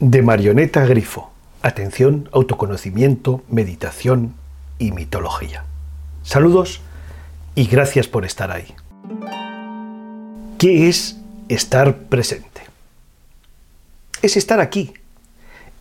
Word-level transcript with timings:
De 0.00 0.22
marioneta 0.22 0.82
a 0.82 0.86
grifo. 0.86 1.30
Atención, 1.60 2.30
autoconocimiento, 2.32 3.42
meditación 3.50 4.34
y 4.78 4.92
mitología. 4.92 5.66
Saludos 6.22 6.80
y 7.54 7.66
gracias 7.66 8.08
por 8.08 8.24
estar 8.24 8.50
ahí. 8.50 8.74
¿Qué 10.56 10.88
es 10.88 11.18
estar 11.50 11.98
presente? 12.04 12.62
Es 14.22 14.38
estar 14.38 14.58
aquí. 14.58 14.94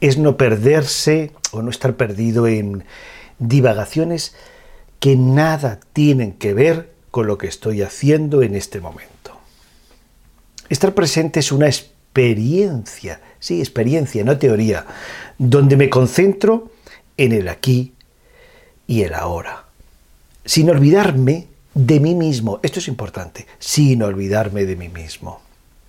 Es 0.02 0.18
no 0.18 0.36
perderse 0.36 1.32
o 1.52 1.62
no 1.62 1.70
estar 1.70 1.96
perdido 1.96 2.46
en 2.46 2.84
divagaciones 3.38 4.36
que 5.00 5.16
nada 5.16 5.80
tienen 5.94 6.34
que 6.34 6.54
ver 6.54 6.92
con 7.10 7.26
lo 7.26 7.38
que 7.38 7.48
estoy 7.48 7.84
haciendo 7.84 8.44
en 8.44 8.56
este 8.56 8.82
momento. 8.82 9.40
Estar 10.68 10.94
presente 10.94 11.40
es 11.40 11.54
una 11.54 11.68
experiencia, 11.68 11.99
sí, 13.40 13.60
experiencia, 13.60 14.24
no 14.24 14.38
teoría, 14.38 14.86
donde 15.38 15.78
me 15.78 15.90
concentro 15.90 16.72
en 17.18 17.32
el 17.32 17.48
aquí 17.48 17.94
y 18.88 19.04
el 19.04 19.14
ahora, 19.14 19.66
sin 20.46 20.70
olvidarme 20.70 21.48
de 21.74 22.00
mí 22.00 22.16
mismo, 22.16 22.60
esto 22.64 22.80
es 22.80 22.88
importante, 22.88 23.48
sin 23.60 24.04
olvidarme 24.04 24.66
de 24.66 24.76
mí 24.76 24.90
mismo, 24.90 25.42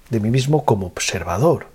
de 0.08 0.20
mí 0.20 0.30
mismo 0.30 0.64
como 0.64 0.86
observador. 0.86 1.66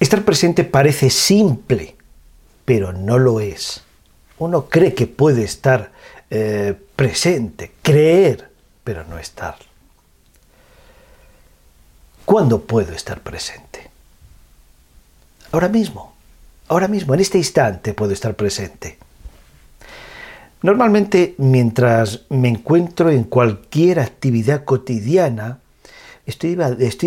Estar 0.00 0.24
presente 0.24 0.64
parece 0.64 1.10
simple, 1.10 1.96
pero 2.64 2.92
no 2.92 3.18
lo 3.18 3.40
es. 3.40 3.82
Uno 4.38 4.68
cree 4.68 4.92
que 4.92 5.06
puede 5.06 5.44
estar 5.44 5.92
eh, 6.30 6.74
presente, 6.96 7.72
creer, 7.82 8.50
pero 8.84 9.04
no 9.04 9.18
estar. 9.18 9.56
¿Cuándo 12.26 12.62
puedo 12.62 12.92
estar 12.92 13.20
presente? 13.20 13.88
Ahora 15.52 15.68
mismo, 15.68 16.12
ahora 16.66 16.88
mismo, 16.88 17.14
en 17.14 17.20
este 17.20 17.38
instante 17.38 17.94
puedo 17.94 18.12
estar 18.12 18.34
presente. 18.34 18.98
Normalmente, 20.60 21.36
mientras 21.38 22.22
me 22.28 22.48
encuentro 22.48 23.10
en 23.10 23.22
cualquier 23.22 24.00
actividad 24.00 24.64
cotidiana, 24.64 25.60
estoy, 26.26 26.56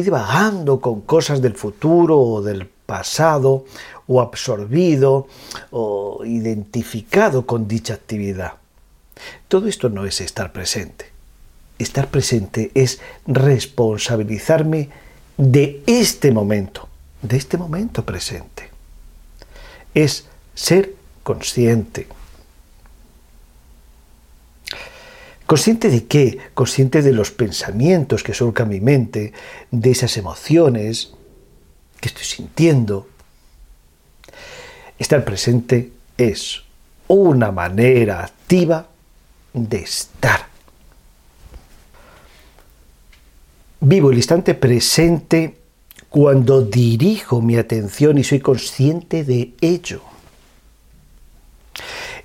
divagando 0.01 0.79
con 0.79 1.01
cosas 1.01 1.41
del 1.41 1.55
futuro 1.55 2.17
o 2.17 2.41
del 2.41 2.65
pasado, 2.67 3.65
o 4.07 4.21
absorbido 4.21 5.27
o 5.69 6.21
identificado 6.23 7.45
con 7.45 7.67
dicha 7.67 7.93
actividad. 7.93 8.53
Todo 9.49 9.67
esto 9.67 9.89
no 9.89 10.05
es 10.05 10.21
estar 10.21 10.53
presente. 10.53 11.11
Estar 11.77 12.07
presente 12.07 12.71
es 12.73 13.01
responsabilizarme 13.27 15.08
de 15.39 15.81
este 15.87 16.33
momento, 16.33 16.89
de 17.21 17.37
este 17.37 17.57
momento 17.57 18.05
presente. 18.05 18.69
Es 19.93 20.25
ser 20.53 20.93
consciente. 21.23 22.07
¿Consciente 25.45 25.89
de 25.89 26.05
qué? 26.07 26.37
Consciente 26.53 27.01
de 27.01 27.13
los 27.13 27.31
pensamientos 27.31 28.21
que 28.21 28.33
surcan 28.33 28.67
mi 28.67 28.81
mente, 28.81 29.31
de 29.71 29.91
esas 29.91 30.17
emociones 30.17 31.13
que 32.01 32.09
estoy 32.09 32.25
sintiendo. 32.25 33.07
Estar 34.99 35.23
presente 35.23 35.93
es 36.17 36.63
una 37.07 37.53
manera 37.53 38.25
activa 38.25 38.89
de 39.53 39.77
estar. 39.77 40.49
Vivo 43.81 44.11
el 44.11 44.17
instante 44.17 44.55
presente 44.55 45.57
cuando 46.09 46.61
dirijo 46.61 47.41
mi 47.41 47.55
atención 47.55 48.17
y 48.17 48.23
soy 48.23 48.39
consciente 48.39 49.23
de 49.23 49.53
ello. 49.61 50.01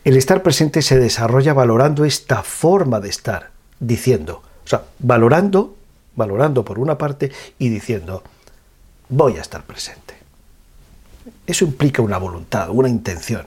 El 0.02 0.16
estar 0.16 0.42
presente 0.42 0.82
se 0.82 0.98
desarrolla 0.98 1.54
valorando 1.54 2.04
esta 2.04 2.42
forma 2.42 3.00
de 3.00 3.08
estar, 3.08 3.50
diciendo, 3.78 4.42
o 4.64 4.68
sea, 4.68 4.82
valorando, 4.98 5.76
valorando 6.16 6.64
por 6.64 6.78
una 6.78 6.98
parte 6.98 7.30
y 7.58 7.68
diciendo, 7.68 8.22
voy 9.08 9.36
a 9.36 9.40
estar 9.40 9.62
presente. 9.62 10.14
Eso 11.46 11.64
implica 11.64 12.02
una 12.02 12.18
voluntad, 12.18 12.68
una 12.70 12.88
intención. 12.88 13.46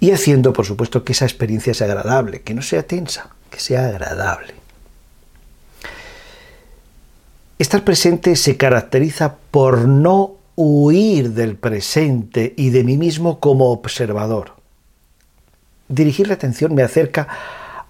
Y 0.00 0.12
haciendo, 0.12 0.52
por 0.52 0.66
supuesto, 0.66 1.02
que 1.02 1.12
esa 1.12 1.24
experiencia 1.24 1.74
sea 1.74 1.88
agradable, 1.88 2.42
que 2.42 2.54
no 2.54 2.62
sea 2.62 2.84
tensa, 2.84 3.30
que 3.50 3.58
sea 3.58 3.86
agradable. 3.88 4.54
Estar 7.58 7.82
presente 7.82 8.36
se 8.36 8.56
caracteriza 8.56 9.36
por 9.50 9.88
no 9.88 10.36
huir 10.54 11.30
del 11.30 11.56
presente 11.56 12.54
y 12.56 12.70
de 12.70 12.84
mí 12.84 12.96
mismo 12.96 13.40
como 13.40 13.72
observador. 13.72 14.52
Dirigir 15.88 16.28
la 16.28 16.34
atención 16.34 16.72
me 16.72 16.84
acerca 16.84 17.26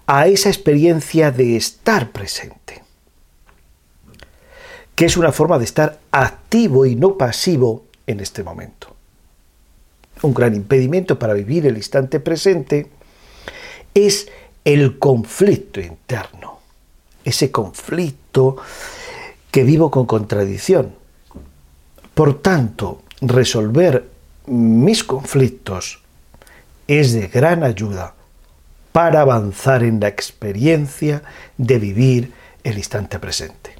a 0.07 0.25
esa 0.25 0.49
experiencia 0.49 1.29
de 1.29 1.55
estar 1.55 2.11
presente, 2.11 2.81
que 4.95 5.05
es 5.05 5.17
una 5.17 5.31
forma 5.31 5.59
de 5.59 5.65
estar 5.65 5.99
activo 6.09 6.87
y 6.87 6.95
no 6.95 7.15
pasivo 7.15 7.85
en 8.07 8.21
este 8.21 8.43
momento. 8.43 8.95
Un 10.23 10.33
gran 10.33 10.55
impedimento 10.55 11.19
para 11.19 11.33
vivir 11.33 11.67
el 11.67 11.77
instante 11.77 12.19
presente 12.19 12.89
es 13.93 14.29
el 14.65 14.97
conflicto 14.97 15.79
interno, 15.79 16.59
ese 17.23 17.51
conflicto 17.51 18.57
que 19.51 19.63
vivo 19.63 19.89
con 19.91 20.05
contradicción. 20.05 20.93
Por 22.13 22.41
tanto, 22.41 23.01
resolver 23.21 24.09
mis 24.47 25.03
conflictos 25.03 25.99
es 26.87 27.13
de 27.13 27.27
gran 27.27 27.63
ayuda 27.63 28.15
para 28.91 29.21
avanzar 29.21 29.83
en 29.83 29.99
la 29.99 30.07
experiencia 30.07 31.21
de 31.57 31.79
vivir 31.79 32.33
el 32.63 32.77
instante 32.77 33.19
presente. 33.19 33.75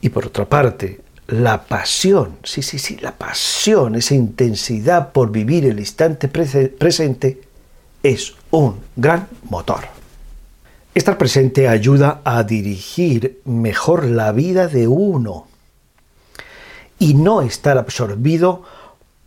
Y 0.00 0.08
por 0.08 0.26
otra 0.26 0.44
parte, 0.46 1.00
la 1.26 1.64
pasión, 1.64 2.38
sí, 2.42 2.62
sí, 2.62 2.78
sí, 2.78 2.96
la 2.96 3.12
pasión, 3.12 3.94
esa 3.96 4.14
intensidad 4.14 5.12
por 5.12 5.30
vivir 5.30 5.66
el 5.66 5.78
instante 5.78 6.28
presente, 6.28 7.42
es 8.02 8.34
un 8.50 8.80
gran 8.96 9.28
motor. 9.50 9.97
Estar 10.98 11.16
presente 11.16 11.68
ayuda 11.68 12.22
a 12.24 12.42
dirigir 12.42 13.40
mejor 13.44 14.04
la 14.04 14.32
vida 14.32 14.66
de 14.66 14.88
uno 14.88 15.46
y 16.98 17.14
no 17.14 17.40
estar 17.40 17.78
absorbido 17.78 18.64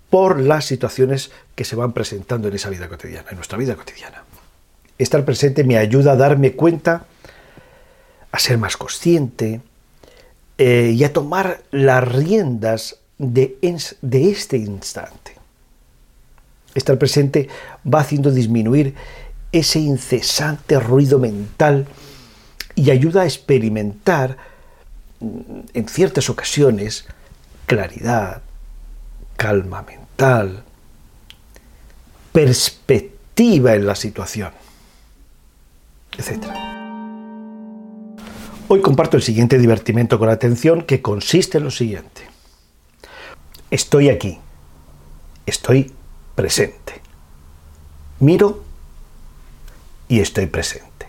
por 0.09 0.41
las 0.41 0.65
situaciones 0.65 1.31
que 1.55 1.63
se 1.63 1.77
van 1.77 1.93
presentando 1.93 2.49
en 2.49 2.55
esa 2.55 2.69
vida 2.69 2.89
cotidiana, 2.89 3.29
en 3.29 3.37
nuestra 3.37 3.57
vida 3.57 3.77
cotidiana. 3.77 4.25
Estar 4.97 5.23
presente 5.23 5.63
me 5.63 5.77
ayuda 5.77 6.11
a 6.11 6.15
darme 6.17 6.57
cuenta, 6.57 7.05
a 8.33 8.37
ser 8.37 8.57
más 8.57 8.75
consciente 8.75 9.61
eh, 10.57 10.91
y 10.93 11.01
a 11.05 11.13
tomar 11.13 11.61
las 11.71 12.05
riendas 12.05 12.97
de, 13.17 13.55
de 14.01 14.29
este 14.29 14.57
instante. 14.57 15.37
Estar 16.75 16.97
presente 16.97 17.47
va 17.85 18.01
haciendo 18.01 18.29
disminuir 18.29 18.93
ese 19.51 19.79
incesante 19.79 20.79
ruido 20.79 21.19
mental 21.19 21.87
y 22.75 22.91
ayuda 22.91 23.23
a 23.23 23.25
experimentar 23.25 24.37
mm, 25.19 25.59
en 25.73 25.87
ciertas 25.87 26.29
ocasiones 26.29 27.05
claridad, 27.65 28.41
calma 29.35 29.81
mental, 29.81 30.63
perspectiva 32.31 33.75
en 33.75 33.85
la 33.85 33.95
situación, 33.95 34.51
etc. 36.17 36.47
Hoy 38.67 38.81
comparto 38.81 39.17
el 39.17 39.23
siguiente 39.23 39.57
divertimento 39.57 40.17
con 40.17 40.29
atención 40.29 40.83
que 40.83 41.01
consiste 41.01 41.57
en 41.57 41.65
lo 41.65 41.71
siguiente. 41.71 42.21
Estoy 43.69 44.09
aquí, 44.09 44.39
estoy 45.45 45.93
presente. 46.35 47.01
Miro 48.19 48.70
y 50.11 50.19
estoy 50.19 50.45
presente. 50.47 51.07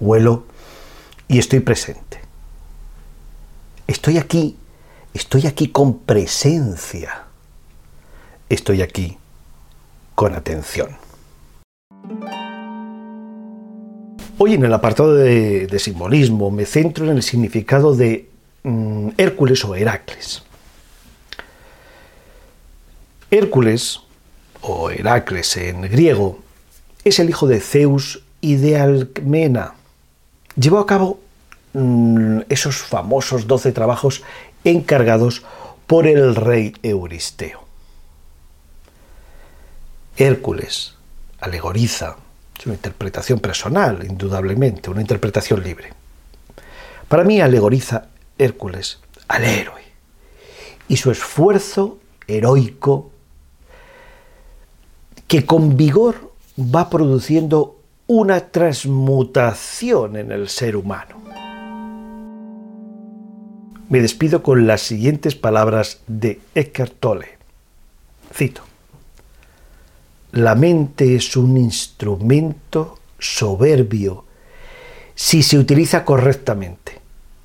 Huelo 0.00 0.44
y 1.28 1.38
estoy 1.38 1.60
presente. 1.60 2.20
Estoy 3.86 4.18
aquí, 4.18 4.58
estoy 5.14 5.46
aquí 5.46 5.68
con 5.68 6.00
presencia. 6.00 7.22
Estoy 8.50 8.82
aquí 8.82 9.16
con 10.14 10.34
atención. 10.34 10.90
Hoy 14.36 14.52
en 14.52 14.66
el 14.66 14.74
apartado 14.74 15.14
de, 15.14 15.78
simbolismo 15.78 16.50
me 16.50 16.66
centro 16.66 17.06
en 17.06 17.16
el 17.16 17.22
significado 17.22 17.96
de 17.96 18.28
mm, 18.62 19.08
Hércules 19.16 19.64
o 19.64 19.74
Heracles. 19.74 20.42
Hércules 23.30 24.00
o 24.60 24.90
Heracles 24.90 25.56
en 25.56 25.80
griego 25.80 26.46
es 27.08 27.18
el 27.18 27.28
hijo 27.28 27.46
de 27.46 27.60
Zeus 27.60 28.22
y 28.40 28.56
de 28.56 28.78
Alcmena. 28.78 29.74
Llevó 30.56 30.78
a 30.78 30.86
cabo 30.86 31.20
mm, 31.72 32.40
esos 32.48 32.76
famosos 32.76 33.46
doce 33.46 33.72
trabajos 33.72 34.22
encargados 34.64 35.42
por 35.86 36.06
el 36.06 36.34
rey 36.34 36.74
Euristeo. 36.82 37.64
Hércules 40.16 40.94
alegoriza, 41.40 42.16
es 42.58 42.66
una 42.66 42.74
interpretación 42.74 43.38
personal, 43.38 44.04
indudablemente, 44.04 44.90
una 44.90 45.00
interpretación 45.00 45.62
libre. 45.62 45.92
Para 47.08 47.24
mí 47.24 47.40
alegoriza 47.40 48.08
Hércules 48.36 48.98
al 49.28 49.44
héroe 49.44 49.82
y 50.88 50.96
su 50.96 51.10
esfuerzo 51.10 51.98
heroico 52.26 53.12
que 55.26 55.46
con 55.46 55.76
vigor 55.76 56.27
va 56.58 56.90
produciendo 56.90 57.80
una 58.06 58.40
transmutación 58.50 60.16
en 60.16 60.32
el 60.32 60.48
ser 60.48 60.76
humano. 60.76 61.16
Me 63.88 64.00
despido 64.00 64.42
con 64.42 64.66
las 64.66 64.82
siguientes 64.82 65.34
palabras 65.34 66.00
de 66.06 66.40
Eckhart 66.54 66.94
Tolle. 66.98 67.38
Cito. 68.34 68.62
La 70.32 70.54
mente 70.54 71.16
es 71.16 71.36
un 71.36 71.56
instrumento 71.56 72.98
soberbio 73.18 74.24
si 75.14 75.42
se 75.42 75.58
utiliza 75.58 76.04
correctamente. 76.04 77.00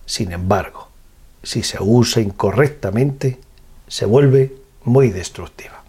Sin 0.06 0.31
embargo, 0.33 0.89
si 1.42 1.63
se 1.63 1.77
usa 1.81 2.21
incorrectamente, 2.21 3.39
se 3.88 4.06
vuelve 4.06 4.56
muy 4.83 5.12
destructiva. 5.12 5.83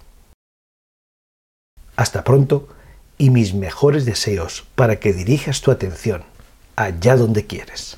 Hasta 1.97 2.23
pronto 2.23 2.69
y 3.25 3.31
mis 3.31 3.55
mejores 3.55 4.05
deseos 4.05 4.65
para 4.75 4.97
que 5.01 5.15
dirijas 5.15 5.63
tu 5.63 5.71
atención 5.71 6.25
allá 6.77 7.17
donde 7.17 7.47
quieres. 7.47 7.97